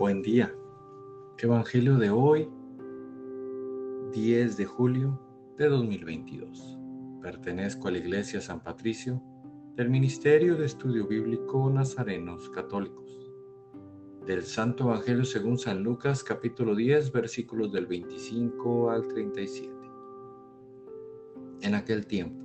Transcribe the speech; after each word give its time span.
Buen 0.00 0.22
día. 0.22 0.50
Evangelio 1.36 1.98
de 1.98 2.08
hoy, 2.08 2.48
10 4.14 4.56
de 4.56 4.64
julio 4.64 5.20
de 5.58 5.68
2022. 5.68 6.78
Pertenezco 7.20 7.88
a 7.88 7.90
la 7.90 7.98
Iglesia 7.98 8.40
San 8.40 8.60
Patricio 8.60 9.22
del 9.76 9.90
Ministerio 9.90 10.56
de 10.56 10.64
Estudio 10.64 11.06
Bíblico 11.06 11.68
Nazarenos 11.68 12.48
Católicos. 12.48 13.30
Del 14.24 14.42
Santo 14.44 14.84
Evangelio 14.84 15.26
según 15.26 15.58
San 15.58 15.82
Lucas 15.82 16.24
capítulo 16.24 16.74
10 16.74 17.12
versículos 17.12 17.70
del 17.70 17.84
25 17.84 18.88
al 18.88 19.06
37. 19.06 19.70
En 21.60 21.74
aquel 21.74 22.06
tiempo 22.06 22.42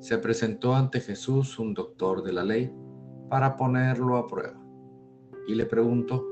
se 0.00 0.18
presentó 0.18 0.74
ante 0.74 0.98
Jesús 0.98 1.60
un 1.60 1.74
doctor 1.74 2.24
de 2.24 2.32
la 2.32 2.42
ley 2.42 2.72
para 3.30 3.56
ponerlo 3.56 4.16
a 4.16 4.26
prueba 4.26 4.60
y 5.46 5.54
le 5.54 5.66
preguntó, 5.66 6.31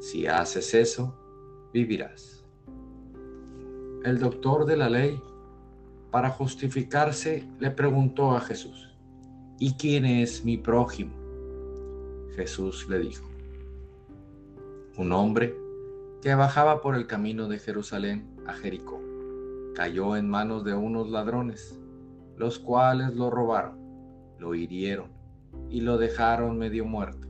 Si 0.00 0.26
haces 0.26 0.72
eso, 0.72 1.14
vivirás. 1.74 2.42
El 4.02 4.18
doctor 4.18 4.64
de 4.64 4.78
la 4.78 4.88
ley, 4.88 5.20
para 6.10 6.30
justificarse, 6.30 7.46
le 7.58 7.70
preguntó 7.70 8.34
a 8.34 8.40
Jesús, 8.40 8.96
¿y 9.58 9.74
quién 9.74 10.06
es 10.06 10.42
mi 10.42 10.56
prójimo? 10.56 11.12
Jesús 12.34 12.88
le 12.88 13.00
dijo, 13.00 13.28
un 14.96 15.12
hombre 15.12 15.54
que 16.22 16.34
bajaba 16.34 16.80
por 16.80 16.94
el 16.94 17.06
camino 17.06 17.46
de 17.46 17.58
Jerusalén 17.58 18.26
a 18.46 18.54
Jericó, 18.54 19.02
cayó 19.74 20.16
en 20.16 20.30
manos 20.30 20.64
de 20.64 20.72
unos 20.72 21.10
ladrones, 21.10 21.78
los 22.38 22.58
cuales 22.58 23.14
lo 23.14 23.28
robaron, 23.28 23.78
lo 24.38 24.54
hirieron 24.54 25.10
y 25.68 25.82
lo 25.82 25.98
dejaron 25.98 26.56
medio 26.56 26.86
muerto. 26.86 27.29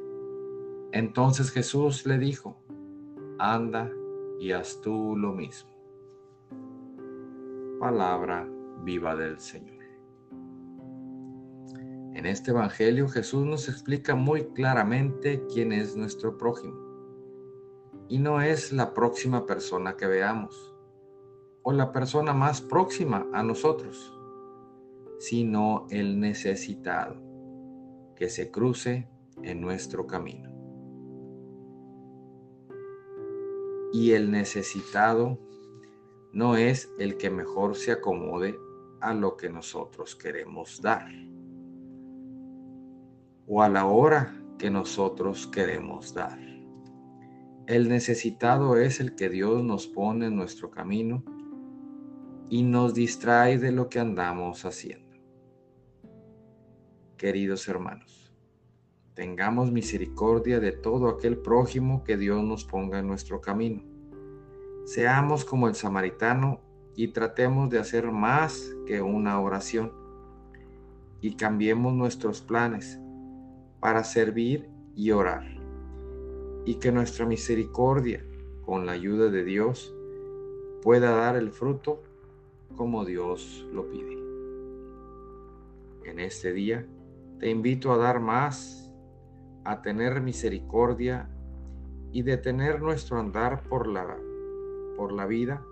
entonces 0.93 1.51
Jesús 1.51 2.05
le 2.05 2.17
dijo, 2.17 2.57
anda 3.39 3.89
y 4.39 4.51
haz 4.51 4.81
tú 4.81 5.15
lo 5.15 5.33
mismo. 5.33 5.71
Palabra 7.79 8.47
viva 8.83 9.15
del 9.15 9.39
Señor. 9.39 9.81
En 12.13 12.25
este 12.25 12.51
Evangelio 12.51 13.07
Jesús 13.07 13.45
nos 13.45 13.69
explica 13.69 14.15
muy 14.15 14.45
claramente 14.49 15.43
quién 15.51 15.71
es 15.71 15.95
nuestro 15.95 16.37
prójimo. 16.37 16.77
Y 18.09 18.19
no 18.19 18.41
es 18.41 18.73
la 18.73 18.93
próxima 18.93 19.45
persona 19.45 19.95
que 19.95 20.05
veamos 20.05 20.75
o 21.63 21.71
la 21.71 21.91
persona 21.91 22.33
más 22.33 22.61
próxima 22.61 23.27
a 23.33 23.43
nosotros, 23.43 24.13
sino 25.19 25.87
el 25.89 26.19
necesitado 26.19 27.15
que 28.15 28.29
se 28.29 28.51
cruce 28.51 29.07
en 29.41 29.61
nuestro 29.61 30.05
camino. 30.05 30.60
Y 33.93 34.11
el 34.11 34.31
necesitado 34.31 35.39
no 36.33 36.55
es 36.55 36.89
el 36.97 37.17
que 37.17 37.29
mejor 37.29 37.75
se 37.75 37.91
acomode 37.91 38.57
a 39.01 39.13
lo 39.13 39.35
que 39.35 39.49
nosotros 39.49 40.15
queremos 40.15 40.81
dar 40.81 41.11
o 43.47 43.61
a 43.61 43.67
la 43.67 43.85
hora 43.85 44.33
que 44.57 44.69
nosotros 44.69 45.47
queremos 45.47 46.13
dar. 46.13 46.39
El 47.67 47.89
necesitado 47.89 48.77
es 48.77 48.99
el 48.99 49.15
que 49.15 49.29
Dios 49.29 49.63
nos 49.63 49.87
pone 49.87 50.27
en 50.27 50.35
nuestro 50.35 50.71
camino 50.71 51.23
y 52.49 52.63
nos 52.63 52.93
distrae 52.93 53.57
de 53.57 53.71
lo 53.71 53.89
que 53.89 53.99
andamos 53.99 54.65
haciendo. 54.65 55.17
Queridos 57.17 57.67
hermanos, 57.67 58.20
tengamos 59.13 59.71
misericordia 59.71 60.59
de 60.59 60.71
todo 60.71 61.09
aquel 61.09 61.37
prójimo 61.37 62.03
que 62.03 62.17
Dios 62.17 62.43
nos 62.43 62.63
ponga 62.65 62.99
en 62.99 63.07
nuestro 63.07 63.41
camino. 63.41 63.83
Seamos 64.85 65.45
como 65.45 65.67
el 65.67 65.75
samaritano 65.75 66.61
y 66.95 67.09
tratemos 67.09 67.69
de 67.69 67.79
hacer 67.79 68.11
más 68.11 68.75
que 68.85 69.01
una 69.01 69.39
oración 69.39 69.91
y 71.21 71.35
cambiemos 71.35 71.93
nuestros 71.93 72.41
planes 72.41 72.99
para 73.79 74.03
servir 74.03 74.69
y 74.95 75.11
orar 75.11 75.43
y 76.65 76.75
que 76.75 76.91
nuestra 76.91 77.25
misericordia 77.25 78.25
con 78.65 78.85
la 78.85 78.93
ayuda 78.93 79.29
de 79.29 79.43
Dios 79.43 79.93
pueda 80.81 81.11
dar 81.11 81.35
el 81.35 81.51
fruto 81.51 82.01
como 82.75 83.05
Dios 83.05 83.67
lo 83.71 83.89
pide. 83.89 84.17
En 86.05 86.19
este 86.19 86.53
día 86.53 86.85
te 87.39 87.49
invito 87.49 87.91
a 87.91 87.97
dar 87.97 88.19
más, 88.19 88.90
a 89.63 89.81
tener 89.81 90.21
misericordia 90.21 91.29
y 92.11 92.23
detener 92.23 92.81
nuestro 92.81 93.19
andar 93.19 93.63
por 93.63 93.87
la 93.87 94.17
por 94.97 95.11
la 95.11 95.25
vida 95.25 95.63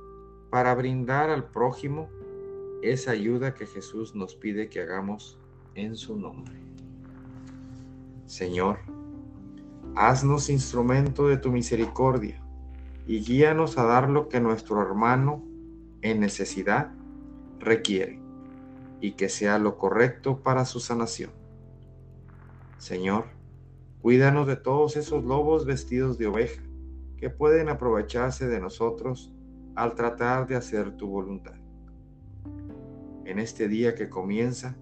para 0.50 0.73
brindar 0.73 1.29
al 1.29 1.45
prójimo 1.45 2.09
esa 2.81 3.11
ayuda 3.11 3.53
que 3.53 3.66
Jesús 3.66 4.16
nos 4.16 4.35
pide 4.35 4.69
que 4.69 4.81
hagamos 4.81 5.38
en 5.75 5.95
su 5.95 6.17
nombre. 6.17 6.55
Señor, 8.25 8.79
haznos 9.96 10.49
instrumento 10.49 11.28
de 11.28 11.37
tu 11.37 11.52
misericordia 11.52 12.41
y 13.05 13.19
guíanos 13.22 13.78
a 13.78 13.84
dar 13.84 14.09
lo 14.09 14.29
que 14.29 14.40
nuestro 14.40 14.81
hermano 14.81 15.43
en 16.02 16.19
necesidad 16.19 16.91
requiere 17.59 18.19
y 19.02 19.11
que 19.11 19.29
sea 19.29 19.59
lo 19.59 19.78
correcto 19.78 20.41
para 20.41 20.66
su 20.66 20.79
sanación. 20.79 21.31
Señor, 22.78 23.25
cuídanos 24.01 24.47
de 24.47 24.55
todos 24.55 24.96
esos 24.97 25.23
lobos 25.23 25.66
vestidos 25.66 26.17
de 26.17 26.28
oveja 26.28 26.63
que 27.17 27.29
pueden 27.29 27.69
aprovecharse 27.69 28.47
de 28.47 28.59
nosotros 28.59 29.34
al 29.75 29.96
tratar 29.96 30.47
de 30.47 30.55
hacer 30.55 30.96
tu 30.96 31.07
voluntad. 31.07 31.55
En 33.25 33.40
este 33.40 33.67
día 33.67 33.96
que 33.96 34.09
comienza, 34.09 34.78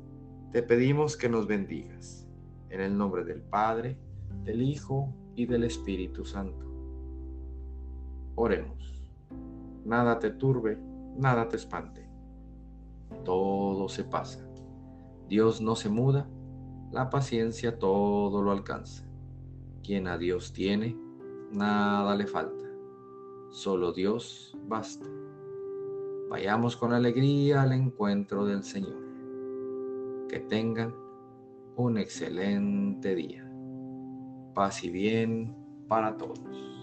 te 0.51 0.63
pedimos 0.63 1.17
que 1.17 1.29
nos 1.29 1.47
bendigas. 1.47 2.27
En 2.69 2.81
el 2.81 2.97
nombre 2.97 3.23
del 3.23 3.41
Padre, 3.41 3.97
del 4.43 4.61
Hijo 4.61 5.13
y 5.35 5.45
del 5.45 5.63
Espíritu 5.63 6.23
Santo. 6.25 6.65
Oremos. 8.35 9.03
Nada 9.83 10.19
te 10.19 10.29
turbe, 10.29 10.77
nada 11.17 11.49
te 11.49 11.55
espante. 11.55 12.07
Todo 13.25 13.89
se 13.89 14.03
pasa. 14.03 14.47
Dios 15.27 15.59
no 15.59 15.75
se 15.75 15.89
muda, 15.89 16.29
la 16.91 17.09
paciencia 17.09 17.79
todo 17.79 18.41
lo 18.41 18.51
alcanza. 18.51 19.06
Quien 19.87 20.05
a 20.09 20.17
Dios 20.17 20.51
tiene, 20.51 20.97
nada 21.53 22.13
le 22.13 22.27
falta. 22.27 22.65
Solo 23.51 23.93
Dios 23.93 24.53
basta. 24.67 25.07
Vayamos 26.29 26.75
con 26.75 26.91
alegría 26.91 27.61
al 27.61 27.71
encuentro 27.71 28.45
del 28.45 28.65
Señor. 28.65 29.01
Que 30.27 30.41
tengan 30.41 30.93
un 31.77 31.97
excelente 31.97 33.15
día. 33.15 33.49
Paz 34.53 34.83
y 34.83 34.89
bien 34.89 35.55
para 35.87 36.17
todos. 36.17 36.76